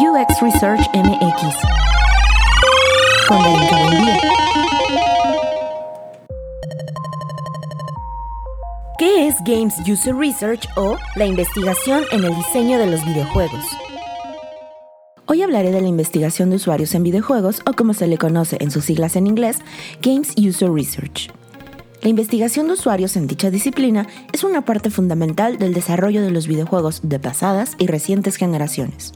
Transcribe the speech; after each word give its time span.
UX 0.00 0.40
Research 0.40 0.80
MX. 0.94 1.56
Con 3.26 3.38
¿Qué 8.98 9.28
es 9.28 9.34
Games 9.44 9.74
User 9.88 10.14
Research 10.14 10.68
o 10.76 10.96
la 11.16 11.26
investigación 11.26 12.04
en 12.12 12.24
el 12.24 12.34
diseño 12.36 12.78
de 12.78 12.86
los 12.86 13.04
videojuegos? 13.04 13.64
Hoy 15.26 15.42
hablaré 15.42 15.70
de 15.70 15.80
la 15.80 15.88
investigación 15.88 16.50
de 16.50 16.56
usuarios 16.56 16.94
en 16.94 17.02
videojuegos 17.02 17.60
o 17.66 17.72
como 17.72 17.94
se 17.94 18.06
le 18.06 18.18
conoce 18.18 18.56
en 18.60 18.70
sus 18.70 18.84
siglas 18.84 19.16
en 19.16 19.26
inglés, 19.26 19.58
Games 20.00 20.32
User 20.36 20.70
Research. 20.70 21.30
La 22.00 22.10
investigación 22.10 22.68
de 22.68 22.74
usuarios 22.74 23.16
en 23.16 23.26
dicha 23.26 23.50
disciplina 23.50 24.06
es 24.32 24.44
una 24.44 24.64
parte 24.64 24.88
fundamental 24.88 25.58
del 25.58 25.74
desarrollo 25.74 26.22
de 26.22 26.30
los 26.30 26.46
videojuegos 26.46 27.00
de 27.02 27.18
pasadas 27.18 27.74
y 27.76 27.88
recientes 27.88 28.36
generaciones. 28.36 29.12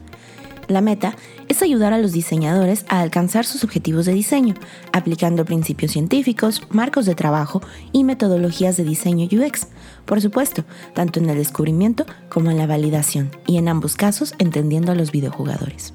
La 0.66 0.80
meta 0.80 1.14
es 1.48 1.62
ayudar 1.62 1.92
a 1.92 1.98
los 1.98 2.12
diseñadores 2.12 2.84
a 2.88 3.00
alcanzar 3.00 3.44
sus 3.44 3.62
objetivos 3.62 4.06
de 4.06 4.14
diseño, 4.14 4.54
aplicando 4.92 5.44
principios 5.44 5.92
científicos, 5.92 6.62
marcos 6.70 7.06
de 7.06 7.14
trabajo 7.14 7.62
y 7.92 8.02
metodologías 8.02 8.76
de 8.76 8.84
diseño 8.84 9.28
UX, 9.30 9.68
por 10.04 10.20
supuesto, 10.20 10.64
tanto 10.92 11.20
en 11.20 11.30
el 11.30 11.36
descubrimiento 11.36 12.04
como 12.28 12.50
en 12.50 12.58
la 12.58 12.66
validación, 12.66 13.30
y 13.46 13.58
en 13.58 13.68
ambos 13.68 13.94
casos 13.94 14.34
entendiendo 14.38 14.90
a 14.90 14.96
los 14.96 15.12
videojugadores. 15.12 15.94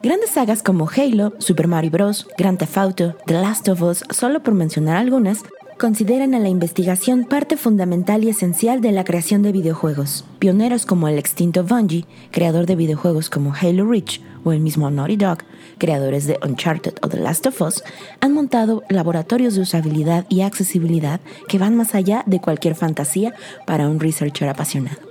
Grandes 0.00 0.30
sagas 0.30 0.62
como 0.62 0.88
Halo, 0.88 1.32
Super 1.38 1.66
Mario 1.66 1.90
Bros., 1.90 2.28
Grand 2.38 2.56
Theft 2.56 2.78
Auto, 2.78 3.16
The 3.26 3.34
Last 3.34 3.68
of 3.68 3.82
Us, 3.82 4.04
solo 4.10 4.44
por 4.44 4.54
mencionar 4.54 4.96
algunas, 4.96 5.42
consideran 5.76 6.34
a 6.34 6.38
la 6.38 6.48
investigación 6.48 7.24
parte 7.24 7.56
fundamental 7.56 8.22
y 8.22 8.28
esencial 8.28 8.80
de 8.80 8.92
la 8.92 9.02
creación 9.02 9.42
de 9.42 9.50
videojuegos. 9.50 10.24
Pioneros 10.38 10.86
como 10.86 11.08
el 11.08 11.18
extinto 11.18 11.64
Bungie, 11.64 12.06
creador 12.30 12.66
de 12.66 12.76
videojuegos 12.76 13.28
como 13.28 13.52
Halo 13.52 13.90
Reach, 13.90 14.22
o 14.44 14.52
el 14.52 14.60
mismo 14.60 14.88
Naughty 14.88 15.16
Dog, 15.16 15.38
creadores 15.78 16.28
de 16.28 16.38
Uncharted 16.46 16.94
o 17.02 17.08
The 17.08 17.18
Last 17.18 17.48
of 17.48 17.60
Us, 17.60 17.82
han 18.20 18.32
montado 18.32 18.84
laboratorios 18.88 19.56
de 19.56 19.62
usabilidad 19.62 20.26
y 20.28 20.42
accesibilidad 20.42 21.20
que 21.48 21.58
van 21.58 21.76
más 21.76 21.96
allá 21.96 22.22
de 22.24 22.40
cualquier 22.40 22.76
fantasía 22.76 23.34
para 23.66 23.88
un 23.88 23.98
researcher 23.98 24.48
apasionado. 24.48 25.07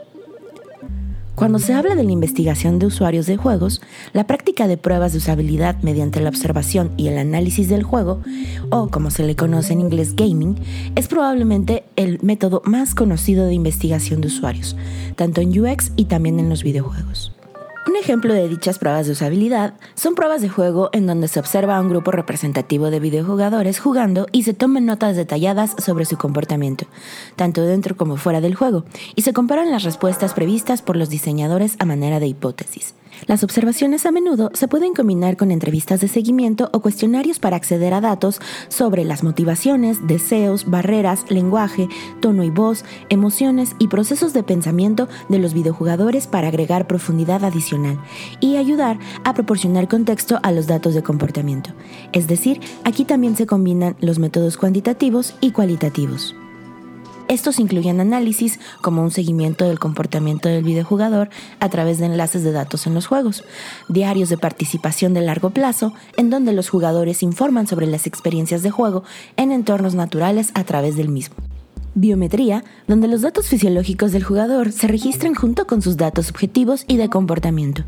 Cuando 1.38 1.60
se 1.60 1.76
habla 1.76 1.94
de 1.94 2.04
la 2.04 2.12
investigación 2.12 2.80
de 2.80 2.88
usuarios 2.88 3.28
de 3.28 3.38
juegos, 3.38 3.80
la 4.12 4.26
práctica 4.26 4.68
de 4.68 4.76
pruebas 4.76 5.12
de 5.12 5.20
usabilidad 5.20 5.80
mediante 5.84 6.20
la 6.20 6.30
observación 6.30 6.90
y 6.98 7.10
el 7.10 7.20
análisis 7.20 7.70
del 7.70 7.84
juego, 7.84 8.24
o 8.72 8.88
como 8.88 9.12
se 9.12 9.22
le 9.22 9.36
conoce 9.36 9.74
en 9.74 9.82
inglés 9.82 10.16
gaming, 10.16 10.56
es 10.96 11.08
probablemente 11.08 11.84
el 11.96 12.18
método 12.24 12.64
más 12.66 12.96
conocido 12.96 13.46
de 13.46 13.54
investigación 13.54 14.20
de 14.20 14.30
usuarios, 14.30 14.76
tanto 15.16 15.42
en 15.42 15.50
UX 15.50 15.92
y 15.96 16.06
también 16.06 16.40
en 16.40 16.50
los 16.50 16.64
videojuegos. 16.64 17.37
Un 17.88 17.96
ejemplo 17.96 18.34
de 18.34 18.50
dichas 18.50 18.80
pruebas 18.80 19.06
de 19.06 19.14
usabilidad 19.14 19.76
son 19.96 20.14
pruebas 20.14 20.42
de 20.42 20.50
juego 20.50 20.90
en 20.92 21.08
donde 21.08 21.30
se 21.30 21.40
observa 21.40 21.78
a 21.78 21.80
un 21.80 21.88
grupo 21.88 22.12
representativo 22.12 22.90
de 22.92 23.00
videojugadores 23.00 23.80
jugando 23.80 24.28
y 24.34 24.44
se 24.44 24.54
toman 24.54 24.86
notas 24.86 25.16
detalladas 25.16 25.74
sobre 25.78 26.04
su 26.04 26.18
comportamiento, 26.18 26.86
tanto 27.38 27.62
dentro 27.62 27.96
como 27.96 28.18
fuera 28.18 28.42
del 28.42 28.56
juego, 28.56 28.84
y 29.16 29.22
se 29.22 29.32
comparan 29.32 29.72
las 29.72 29.84
respuestas 29.84 30.34
previstas 30.34 30.82
por 30.82 30.98
los 30.98 31.10
diseñadores 31.10 31.78
a 31.80 31.86
manera 31.86 32.20
de 32.20 32.28
hipótesis. 32.28 32.94
Las 33.26 33.44
observaciones 33.44 34.06
a 34.06 34.12
menudo 34.12 34.52
se 34.54 34.68
pueden 34.68 34.94
combinar 34.94 35.38
con 35.38 35.50
entrevistas 35.50 36.02
de 36.02 36.08
seguimiento 36.08 36.70
o 36.74 36.82
cuestionarios 36.82 37.40
para 37.40 37.56
acceder 37.56 37.94
a 37.94 38.02
datos 38.02 38.40
sobre 38.68 39.06
las 39.06 39.24
motivaciones, 39.24 40.06
deseos, 40.06 40.70
barreras, 40.70 41.26
lenguaje, 41.32 41.88
tono 42.20 42.44
y 42.44 42.52
voz, 42.52 42.86
emociones 43.10 43.76
y 43.80 43.88
procesos 43.88 44.34
de 44.34 44.44
pensamiento 44.44 45.08
de 45.30 45.40
los 45.40 45.54
videojugadores 45.56 46.28
para 46.28 46.50
agregar 46.50 46.86
profundidad 46.86 47.44
adicional 47.44 47.77
y 48.40 48.58
ayudar 48.58 49.00
a 49.24 49.34
proporcionar 49.34 49.88
contexto 49.88 50.40
a 50.44 50.52
los 50.52 50.68
datos 50.68 50.94
de 50.94 51.04
comportamiento. 51.04 51.72
Es 52.12 52.28
decir, 52.28 52.60
aquí 52.84 53.06
también 53.06 53.36
se 53.36 53.46
combinan 53.46 53.96
los 54.00 54.20
métodos 54.20 54.58
cuantitativos 54.58 55.36
y 55.42 55.52
cualitativos. 55.52 56.36
Estos 57.28 57.60
incluyen 57.60 58.00
análisis 58.00 58.58
como 58.82 59.04
un 59.04 59.12
seguimiento 59.12 59.66
del 59.66 59.80
comportamiento 59.80 60.48
del 60.48 60.64
videojugador 60.64 61.30
a 61.60 61.68
través 61.68 61.98
de 61.98 62.06
enlaces 62.06 62.44
de 62.44 62.54
datos 62.54 62.88
en 62.88 62.94
los 62.94 63.08
juegos, 63.08 63.44
diarios 63.90 64.30
de 64.30 64.38
participación 64.38 65.14
de 65.14 65.22
largo 65.22 65.50
plazo, 65.50 65.94
en 66.16 66.30
donde 66.30 66.54
los 66.54 66.70
jugadores 66.70 67.24
informan 67.24 67.68
sobre 67.68 67.86
las 67.86 68.08
experiencias 68.08 68.64
de 68.64 68.72
juego 68.72 69.04
en 69.36 69.52
entornos 69.52 69.94
naturales 69.94 70.52
a 70.54 70.64
través 70.64 70.96
del 70.96 71.10
mismo. 71.10 71.36
Biometría, 72.00 72.64
donde 72.88 73.08
los 73.08 73.24
datos 73.24 73.48
fisiológicos 73.48 74.12
del 74.12 74.24
jugador 74.24 74.72
se 74.72 74.88
registran 74.88 75.34
junto 75.34 75.66
con 75.66 75.82
sus 75.82 75.98
datos 75.98 76.30
objetivos 76.30 76.86
y 76.88 76.98
de 76.98 77.10
comportamiento. 77.10 77.86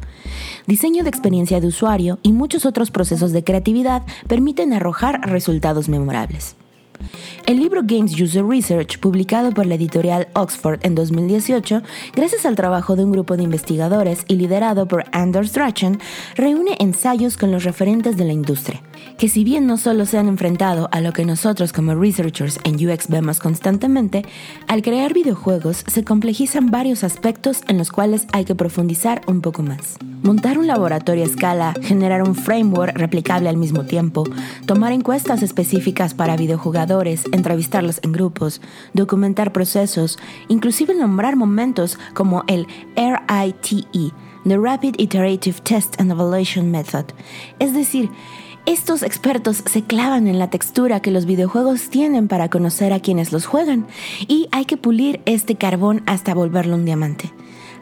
Diseño 0.66 1.04
de 1.04 1.10
experiencia 1.10 1.62
de 1.62 1.68
usuario 1.68 2.18
y 2.24 2.34
muchos 2.34 2.66
otros 2.66 2.90
procesos 2.90 3.34
de 3.34 3.44
creatividad 3.44 4.02
permiten 4.28 4.74
arrojar 4.74 5.30
resultados 5.30 5.90
memorables. 5.90 6.56
El 7.46 7.60
libro 7.60 7.82
Games 7.84 8.20
User 8.20 8.46
Research, 8.46 9.00
publicado 9.00 9.52
por 9.52 9.66
la 9.66 9.76
editorial 9.76 10.28
Oxford 10.34 10.80
en 10.84 10.96
2018, 10.96 11.82
gracias 12.16 12.46
al 12.46 12.56
trabajo 12.56 12.96
de 12.96 13.06
un 13.06 13.12
grupo 13.12 13.38
de 13.38 13.44
investigadores 13.44 14.24
y 14.28 14.36
liderado 14.36 14.88
por 14.88 15.06
Anders 15.12 15.54
Drachen, 15.54 16.00
reúne 16.36 16.76
ensayos 16.80 17.38
con 17.38 17.52
los 17.52 17.64
referentes 17.64 18.18
de 18.18 18.26
la 18.26 18.34
industria, 18.34 18.82
que 19.18 19.28
si 19.30 19.44
bien 19.44 19.68
no 19.68 19.78
solo 19.78 20.06
se 20.06 20.18
han 20.18 20.28
enfrentado 20.28 20.90
a 20.92 21.02
lo 21.02 21.12
que 21.12 21.26
nosotros 21.26 21.74
como 21.74 21.94
researchers 21.94 22.60
en 22.64 22.76
UX 22.76 23.10
vemos 23.10 23.40
constantemente, 23.40 24.24
al 24.68 24.82
crear 24.82 25.14
videojuegos 25.14 25.84
se 25.88 26.04
complejizan 26.04 26.72
varios 26.72 27.04
aspectos 27.04 27.62
en 27.68 27.78
los 27.78 27.92
cuales 27.92 28.28
hay 28.32 28.46
que 28.46 28.56
profundizar 28.56 29.22
un 29.28 29.42
poco 29.42 29.62
más. 29.62 29.98
Montar 30.24 30.58
un 30.58 30.68
laboratorio 30.68 31.24
a 31.24 31.28
escala, 31.28 31.74
generar 31.82 32.24
un 32.24 32.36
framework 32.36 32.98
replicable 32.98 33.50
al 33.50 33.58
mismo 33.58 33.86
tiempo, 33.86 34.24
tomar 34.66 34.92
encuestas 34.92 35.44
específicas 35.44 36.14
para 36.14 36.38
videojugadores, 36.38 37.24
entrevistarlos 37.32 38.00
en 38.04 38.12
grupos, 38.12 38.62
documentar 38.94 39.54
procesos, 39.54 40.18
inclusive 40.48 40.94
nombrar 40.94 41.36
momentos 41.36 41.98
como 42.14 42.44
el 42.48 42.68
RITE, 42.96 44.14
The 44.46 44.58
Rapid 44.58 44.96
Iterative 44.98 45.62
Test 45.64 46.00
and 46.00 46.12
Evaluation 46.12 46.72
Method. 46.72 47.06
Es 47.60 47.74
decir, 47.74 48.10
estos 48.70 49.02
expertos 49.02 49.64
se 49.66 49.82
clavan 49.82 50.28
en 50.28 50.38
la 50.38 50.52
textura 50.52 51.00
que 51.00 51.10
los 51.10 51.26
videojuegos 51.26 51.90
tienen 51.90 52.28
para 52.28 52.50
conocer 52.50 52.94
a 52.94 53.00
quienes 53.00 53.32
los 53.32 53.48
juegan 53.48 53.88
y 54.28 54.48
hay 54.52 54.66
que 54.66 54.78
pulir 54.78 55.22
este 55.26 55.56
carbón 55.56 56.04
hasta 56.06 56.36
volverlo 56.36 56.76
un 56.76 56.86
diamante 56.86 57.32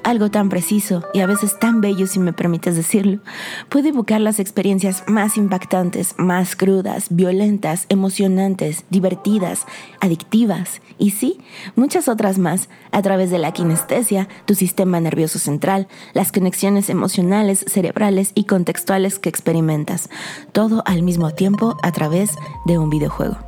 algo 0.07 0.31
tan 0.31 0.47
preciso 0.47 1.03
y 1.13 1.19
a 1.19 1.25
veces 1.25 1.59
tan 1.59 1.81
bello, 1.81 2.07
si 2.07 2.19
me 2.19 2.31
permites 2.31 2.78
decirlo, 2.78 3.19
puede 3.68 3.90
evocar 3.90 4.22
las 4.22 4.40
experiencias 4.40 5.03
más 5.06 5.35
impactantes, 5.35 6.16
más 6.18 6.56
crudas, 6.56 7.07
violentas, 7.09 7.85
emocionantes, 7.90 8.85
divertidas, 8.90 9.66
adictivas 10.00 10.81
y 10.97 11.12
sí, 11.12 11.41
muchas 11.75 12.07
otras 12.07 12.40
más 12.40 12.69
a 12.91 13.01
través 13.01 13.31
de 13.31 13.38
la 13.38 13.51
kinestesia, 13.51 14.29
tu 14.46 14.56
sistema 14.56 15.01
nervioso 15.01 15.40
central, 15.40 15.90
las 16.13 16.31
conexiones 16.31 16.90
emocionales, 16.90 17.66
cerebrales 17.67 18.31
y 18.34 18.46
contextuales 18.46 19.19
que 19.19 19.28
experimentas, 19.28 20.09
todo 20.53 20.84
al 20.85 21.03
mismo 21.03 21.31
tiempo 21.31 21.75
a 21.84 21.91
través 21.91 22.31
de 22.66 22.78
un 22.78 22.90
videojuego. 22.90 23.47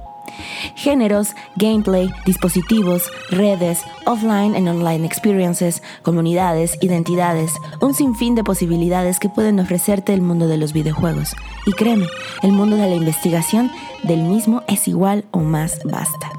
Géneros, 0.75 1.35
gameplay, 1.55 2.09
dispositivos, 2.25 3.09
redes, 3.29 3.81
offline 4.05 4.55
and 4.55 4.67
online 4.67 5.05
experiences, 5.05 5.81
comunidades, 6.03 6.77
identidades, 6.81 7.53
un 7.81 7.93
sinfín 7.93 8.35
de 8.35 8.43
posibilidades 8.43 9.19
que 9.19 9.29
pueden 9.29 9.59
ofrecerte 9.59 10.13
el 10.13 10.21
mundo 10.21 10.47
de 10.47 10.57
los 10.57 10.73
videojuegos. 10.73 11.35
Y 11.65 11.73
créeme, 11.73 12.07
el 12.43 12.51
mundo 12.51 12.75
de 12.75 12.89
la 12.89 12.95
investigación 12.95 13.71
del 14.03 14.23
mismo 14.23 14.63
es 14.67 14.87
igual 14.87 15.25
o 15.31 15.39
más 15.39 15.79
vasta. 15.85 16.31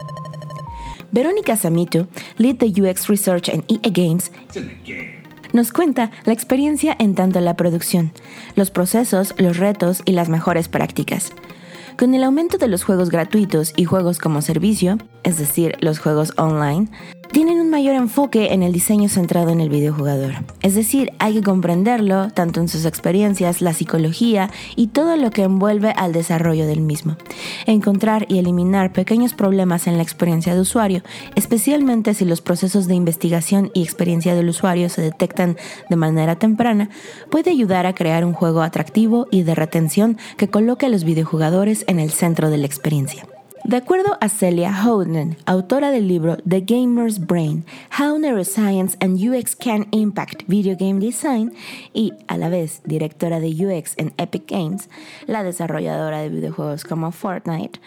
Verónica 1.12 1.56
Samito, 1.56 2.06
lead 2.38 2.56
the 2.56 2.66
UX 2.66 3.08
research 3.08 3.48
en 3.48 3.64
EA 3.68 3.90
Games, 3.90 4.30
nos 5.52 5.72
cuenta 5.72 6.12
la 6.24 6.32
experiencia 6.32 6.94
en 6.98 7.14
tanto 7.14 7.41
la 7.41 7.56
producción, 7.56 8.12
los 8.54 8.70
procesos, 8.70 9.34
los 9.36 9.56
retos 9.56 10.03
y 10.04 10.12
las 10.12 10.28
mejores 10.28 10.68
prácticas. 10.68 11.32
Con 11.98 12.15
el 12.15 12.25
aumento 12.25 12.59
de 12.59 12.69
los 12.69 12.84
juegos 12.84 13.10
gratuitos 13.10 13.72
y 13.77 13.84
juegos 13.84 14.19
como 14.19 14.42
servicio, 14.42 14.98
es 15.24 15.38
decir, 15.38 15.76
los 15.80 15.98
juegos 15.98 16.32
online, 16.36 16.88
tienen 17.32 17.60
un 17.60 17.70
mayor 17.70 17.94
enfoque 17.94 18.52
en 18.52 18.64
el 18.64 18.72
diseño 18.72 19.08
centrado 19.08 19.50
en 19.50 19.60
el 19.60 19.68
videojugador. 19.68 20.32
Es 20.62 20.74
decir, 20.74 21.12
hay 21.20 21.34
que 21.34 21.42
comprenderlo 21.42 22.28
tanto 22.30 22.60
en 22.60 22.66
sus 22.66 22.84
experiencias, 22.84 23.62
la 23.62 23.72
psicología 23.72 24.50
y 24.74 24.88
todo 24.88 25.16
lo 25.16 25.30
que 25.30 25.44
envuelve 25.44 25.92
al 25.96 26.12
desarrollo 26.12 26.66
del 26.66 26.80
mismo. 26.80 27.16
Encontrar 27.66 28.26
y 28.28 28.38
eliminar 28.38 28.92
pequeños 28.92 29.32
problemas 29.32 29.86
en 29.86 29.96
la 29.96 30.02
experiencia 30.02 30.54
de 30.54 30.60
usuario, 30.60 31.02
especialmente 31.36 32.14
si 32.14 32.24
los 32.24 32.40
procesos 32.40 32.88
de 32.88 32.94
investigación 32.94 33.70
y 33.74 33.84
experiencia 33.84 34.34
del 34.34 34.48
usuario 34.48 34.88
se 34.88 35.00
detectan 35.00 35.56
de 35.88 35.96
manera 35.96 36.34
temprana, 36.34 36.90
puede 37.30 37.52
ayudar 37.52 37.86
a 37.86 37.94
crear 37.94 38.24
un 38.24 38.32
juego 38.32 38.62
atractivo 38.62 39.28
y 39.30 39.44
de 39.44 39.54
retención 39.54 40.18
que 40.36 40.48
coloque 40.48 40.86
a 40.86 40.88
los 40.88 41.04
videojugadores 41.04 41.84
en 41.86 42.00
el 42.00 42.10
centro 42.10 42.50
de 42.50 42.58
la 42.58 42.66
experiencia. 42.66 43.29
De 43.70 43.76
acuerdo 43.76 44.18
a 44.20 44.28
Celia 44.28 44.72
Houghton, 44.74 45.36
autora 45.46 45.92
del 45.92 46.08
libro 46.08 46.38
The 46.38 46.62
Gamer's 46.62 47.24
Brain, 47.24 47.64
How 47.96 48.18
Neuroscience 48.18 48.96
and 48.98 49.16
UX 49.16 49.54
Can 49.54 49.86
Impact 49.92 50.42
Video 50.48 50.76
Game 50.76 50.98
Design, 50.98 51.52
y 51.94 52.12
a 52.26 52.36
la 52.36 52.48
vez 52.48 52.82
directora 52.84 53.38
de 53.38 53.50
UX 53.50 53.94
en 53.96 54.12
Epic 54.16 54.50
Games, 54.50 54.90
la 55.28 55.44
desarrolladora 55.44 56.18
de 56.18 56.30
videojuegos 56.30 56.82
como 56.82 57.12
Fortnite, 57.12 57.78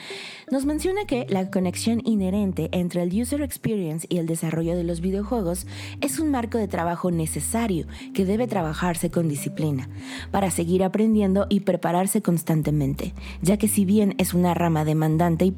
nos 0.49 0.65
menciona 0.65 1.03
que 1.05 1.25
la 1.27 1.51
conexión 1.51 2.01
inherente 2.05 2.69
entre 2.71 3.03
el 3.03 3.21
user 3.21 3.41
experience 3.41 4.07
y 4.09 4.19
el 4.19 4.25
desarrollo 4.25 4.77
de 4.77 4.85
los 4.85 5.01
videojuegos 5.01 5.67
es 5.99 6.19
un 6.19 6.31
marco 6.31 6.57
de 6.57 6.69
trabajo 6.69 7.11
necesario 7.11 7.87
que 8.13 8.23
debe 8.23 8.47
trabajarse 8.47 9.09
con 9.09 9.27
disciplina 9.27 9.89
para 10.31 10.49
seguir 10.49 10.83
aprendiendo 10.83 11.45
y 11.49 11.61
prepararse 11.61 12.21
constantemente, 12.21 13.13
ya 13.41 13.57
que 13.57 13.67
si 13.67 13.83
bien 13.83 14.15
es 14.17 14.33
una 14.33 14.53
rama 14.53 14.85
demandante 14.85 15.43
y 15.43 15.51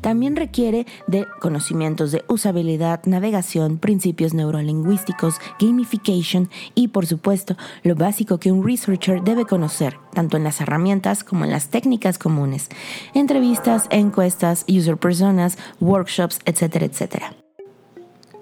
también 0.00 0.36
requiere 0.36 0.86
de 1.06 1.26
conocimientos 1.40 2.12
de 2.12 2.24
usabilidad, 2.28 3.04
navegación, 3.04 3.78
principios 3.78 4.34
neurolingüísticos, 4.34 5.38
gamification 5.60 6.50
y 6.74 6.88
por 6.88 7.06
supuesto 7.06 7.56
lo 7.82 7.94
básico 7.94 8.38
que 8.38 8.52
un 8.52 8.64
researcher 8.66 9.22
debe 9.22 9.44
conocer, 9.44 9.96
tanto 10.12 10.36
en 10.36 10.44
las 10.44 10.60
herramientas 10.60 11.24
como 11.24 11.44
en 11.44 11.50
las 11.50 11.68
técnicas 11.68 12.18
comunes, 12.18 12.68
entrevistas, 13.14 13.86
encuestas, 13.90 14.64
user 14.68 14.96
personas, 14.96 15.58
workshops, 15.80 16.38
etcétera, 16.44 16.86
etcétera. 16.86 17.43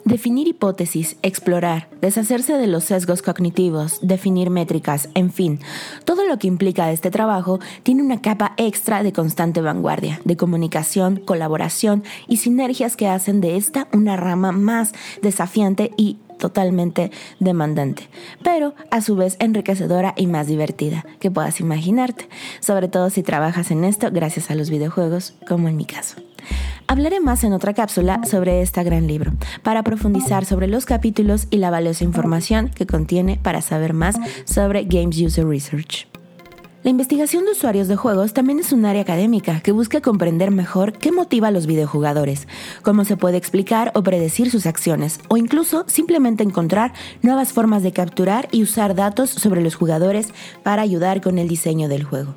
Definir 0.05 0.49
hipótesis, 0.49 1.17
explorar, 1.23 1.89
deshacerse 2.01 2.55
de 2.55 2.67
los 2.67 2.85
sesgos 2.85 3.23
cognitivos, 3.23 4.01
definir 4.03 4.51
métricas, 4.51 5.09
en 5.15 5.31
fin, 5.31 5.61
todo 6.05 6.27
lo 6.27 6.39
que 6.41 6.49
implica 6.49 6.91
este 6.91 7.13
trabajo 7.13 7.61
tiene 7.85 8.03
una 8.03 8.21
capa 8.21 8.55
extra 8.57 9.05
de 9.05 9.13
constante 9.13 9.61
vanguardia, 9.61 10.21
de 10.25 10.37
comunicación, 10.37 11.19
colaboración 11.19 12.03
y 12.27 12.39
sinergias 12.39 12.97
que 12.97 13.07
hacen 13.07 13.41
de 13.41 13.57
esta 13.57 13.87
una 13.93 14.17
rama 14.17 14.51
más 14.51 14.93
desafiante 15.23 15.93
y 15.97 16.19
totalmente 16.37 17.13
demandante, 17.39 18.09
pero 18.43 18.75
a 18.91 19.03
su 19.03 19.15
vez 19.15 19.37
enriquecedora 19.39 20.15
y 20.17 20.27
más 20.27 20.49
divertida 20.49 21.07
que 21.21 21.31
puedas 21.31 21.61
imaginarte, 21.61 22.29
sobre 22.59 22.89
todo 22.89 23.09
si 23.11 23.23
trabajas 23.23 23.71
en 23.71 23.85
esto 23.85 24.11
gracias 24.11 24.51
a 24.51 24.57
los 24.57 24.69
videojuegos, 24.69 25.35
como 25.47 25.69
en 25.69 25.77
mi 25.77 25.85
caso. 25.85 26.17
Hablaré 26.93 27.21
más 27.21 27.43
en 27.43 27.55
otra 27.55 27.73
cápsula 27.73 28.21
sobre 28.23 28.61
este 28.61 28.85
gran 28.85 29.07
libro, 29.07 29.33
para 29.63 29.83
profundizar 29.83 30.45
sobre 30.45 30.67
los 30.67 30.85
capítulos 30.85 31.47
y 31.49 31.57
la 31.57 31.71
valiosa 31.71 32.05
información 32.05 32.69
que 32.69 32.87
contiene 32.87 33.41
para 33.43 33.63
saber 33.63 33.95
más 33.95 34.17
sobre 34.45 34.85
Games 34.85 35.19
User 35.19 35.47
Research. 35.47 36.12
La 36.85 36.91
investigación 36.91 37.45
de 37.45 37.53
usuarios 37.53 37.87
de 37.87 37.95
juegos 37.95 38.33
también 38.33 38.59
es 38.59 38.73
un 38.73 38.85
área 38.85 39.03
académica 39.03 39.61
que 39.61 39.71
busca 39.71 40.01
comprender 40.01 40.51
mejor 40.51 40.93
qué 40.95 41.13
motiva 41.13 41.47
a 41.47 41.51
los 41.53 41.67
videojugadores, 41.67 42.49
cómo 42.83 43.05
se 43.05 43.17
puede 43.17 43.37
explicar 43.37 43.93
o 43.95 44.03
predecir 44.03 44.51
sus 44.51 44.67
acciones, 44.67 45.21
o 45.29 45.37
incluso 45.37 45.85
simplemente 45.87 46.43
encontrar 46.43 46.93
nuevas 47.23 47.53
formas 47.53 47.85
de 47.85 47.93
capturar 47.93 48.49
y 48.51 48.65
usar 48.65 48.97
datos 48.97 49.31
sobre 49.31 49.63
los 49.63 49.77
jugadores 49.77 50.31
para 50.65 50.83
ayudar 50.83 51.21
con 51.21 51.39
el 51.39 51.47
diseño 51.47 51.89
del 51.89 52.03
juego. 52.03 52.35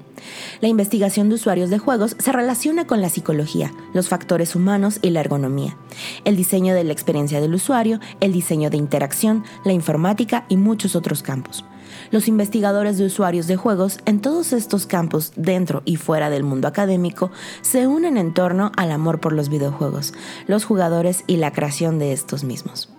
La 0.61 0.67
investigación 0.67 1.27
de 1.29 1.35
usuarios 1.35 1.71
de 1.71 1.79
juegos 1.79 2.15
se 2.19 2.31
relaciona 2.31 2.85
con 2.85 3.01
la 3.01 3.09
psicología, 3.09 3.73
los 3.95 4.09
factores 4.09 4.55
humanos 4.55 4.99
y 5.01 5.09
la 5.09 5.21
ergonomía, 5.21 5.75
el 6.23 6.35
diseño 6.35 6.75
de 6.75 6.83
la 6.83 6.93
experiencia 6.93 7.41
del 7.41 7.55
usuario, 7.55 7.99
el 8.19 8.31
diseño 8.31 8.69
de 8.69 8.77
interacción, 8.77 9.43
la 9.63 9.73
informática 9.73 10.45
y 10.49 10.57
muchos 10.57 10.95
otros 10.95 11.23
campos. 11.23 11.65
Los 12.11 12.27
investigadores 12.27 12.97
de 12.97 13.05
usuarios 13.05 13.47
de 13.47 13.55
juegos 13.55 13.99
en 14.05 14.21
todos 14.21 14.53
estos 14.53 14.85
campos, 14.85 15.33
dentro 15.35 15.81
y 15.85 15.95
fuera 15.95 16.29
del 16.29 16.43
mundo 16.43 16.67
académico, 16.67 17.31
se 17.61 17.87
unen 17.87 18.17
en 18.17 18.33
torno 18.33 18.71
al 18.77 18.91
amor 18.91 19.19
por 19.19 19.33
los 19.33 19.49
videojuegos, 19.49 20.13
los 20.47 20.65
jugadores 20.65 21.23
y 21.27 21.37
la 21.37 21.51
creación 21.51 21.99
de 21.99 22.13
estos 22.13 22.43
mismos. 22.43 22.89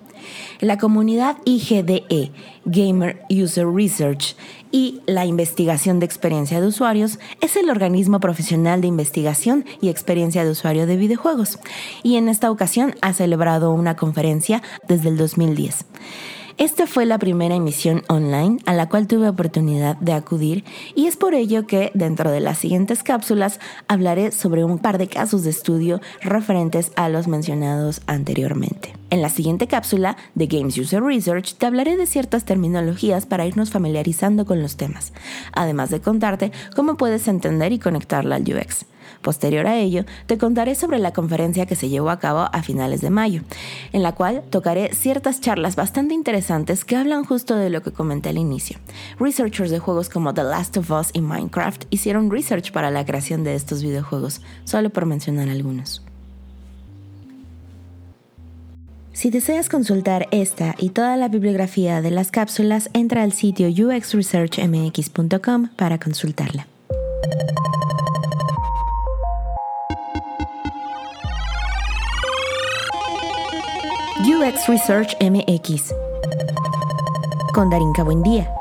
La 0.61 0.79
comunidad 0.79 1.37
IGDE, 1.45 2.33
Gamer 2.65 3.23
User 3.31 3.67
Research, 3.67 4.37
y 4.73 5.01
la 5.07 5.25
investigación 5.25 6.01
de 6.01 6.07
experiencia 6.07 6.61
de 6.61 6.67
usuarios 6.67 7.19
es 7.41 7.57
el 7.57 7.71
organismo 7.71 8.21
profesional 8.21 8.81
de 8.81 8.89
investigación 8.89 9.65
y 9.81 9.89
experiencia 9.89 10.45
de 10.45 10.51
usuario 10.51 10.87
de 10.87 10.97
videojuegos, 10.97 11.59
y 12.03 12.17
en 12.17 12.29
esta 12.29 12.51
ocasión 12.51 12.95
ha 13.03 13.13
celebrado 13.13 13.73
una 13.73 13.97
conferencia 13.97 14.63
desde 14.89 15.11
el 15.11 15.17
2010. 15.17 15.85
Esta 16.59 16.87
fue 16.87 17.05
la 17.05 17.19
primera 17.19 17.55
emisión 17.55 18.03
online 18.09 18.61
a 18.65 18.73
la 18.73 18.89
cual 18.89 19.07
tuve 19.07 19.29
oportunidad 19.29 19.97
de 19.97 20.15
acudir 20.15 20.65
y 20.95 21.07
es 21.07 21.19
por 21.19 21.35
ello 21.35 21.67
que 21.67 21.91
dentro 21.93 22.31
de 22.31 22.41
las 22.41 22.57
siguientes 22.57 23.03
cápsulas 23.03 23.61
hablaré 23.89 24.33
sobre 24.33 24.65
un 24.65 24.79
par 24.79 24.97
de 24.97 25.07
casos 25.07 25.45
de 25.45 25.51
estudio 25.51 26.01
referentes 26.23 26.93
a 26.97 27.11
los 27.11 27.29
mencionados 27.29 28.01
anteriormente. 28.07 28.95
En 29.11 29.21
la 29.21 29.29
siguiente 29.29 29.67
cápsula 29.67 30.17
de 30.35 30.47
Games 30.47 30.79
User 30.79 31.03
Research 31.03 31.57
te 31.57 31.67
hablaré 31.67 31.99
de 31.99 32.07
ciertas 32.07 32.47
terminologías 32.47 33.27
para 33.27 33.45
irnos 33.45 33.71
familiarizando 33.71 34.47
con 34.47 34.63
los 34.63 34.79
temas, 34.79 35.13
además 35.53 35.91
de 35.91 36.01
contarte 36.01 36.53
cómo 36.75 36.97
puedes 36.97 37.29
entender 37.29 37.73
y 37.73 37.79
conectarla 37.79 38.37
al 38.37 38.45
UX. 38.45 38.87
Posterior 39.23 39.67
a 39.67 39.77
ello, 39.77 40.05
te 40.27 40.39
contaré 40.39 40.75
sobre 40.75 40.99
la 40.99 41.13
conferencia 41.13 41.67
que 41.67 41.77
se 41.77 41.89
llevó 41.89 42.11
a 42.11 42.19
cabo 42.19 42.49
a 42.53 42.63
finales 42.63 43.01
de 43.01 43.11
mayo, 43.11 43.43
en 43.93 44.03
la 44.03 44.13
cual 44.13 44.43
tocaré 44.51 44.95
ciertas 44.95 45.41
charlas 45.41 45.77
bastante 45.77 46.15
interesantes 46.15 46.85
que 46.85 46.97
hablan 46.97 47.25
justo 47.25 47.57
de 47.57 47.71
lo 47.71 47.83
que 47.83 47.93
comenté 47.93 48.29
al 48.29 48.39
inicio. 48.39 48.79
Researchers 49.19 49.71
de 49.71 49.79
juegos 49.79 50.09
como 50.09 50.35
The 50.35 50.45
Last 50.45 50.77
of 50.77 50.91
Us 50.91 51.11
y 51.13 51.21
Minecraft 51.21 51.85
hicieron 51.91 52.31
research 52.31 52.73
para 52.73 52.91
la 52.91 53.05
creación 53.05 53.45
de 53.45 53.55
estos 53.55 53.83
videojuegos, 53.83 54.41
solo 54.65 54.91
por 54.91 55.07
mencionar 55.07 55.49
algunos. 55.49 56.03
Si 59.17 59.31
deseas 59.31 59.69
consultar 59.71 60.29
esta 60.31 60.75
y 60.77 60.91
toda 60.91 61.17
la 61.17 61.29
bibliografía 61.29 62.03
de 62.03 62.11
las 62.11 62.31
cápsulas, 62.31 62.91
entra 62.93 63.23
al 63.23 63.33
sitio 63.33 63.69
uxresearchmx.com 63.69 65.69
para 65.75 65.99
consultarla. 65.99 66.67
UX 74.25 74.67
Research 74.67 75.15
MX 75.21 75.93
con 77.53 77.69
Darinka 77.69 78.03
Buendía. 78.03 78.56